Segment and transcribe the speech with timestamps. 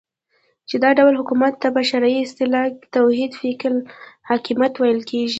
[0.69, 5.29] چی دا ډول حکومت ته په شرعی اصطلاح کی توحید فی الحاکمیت ویل کیږی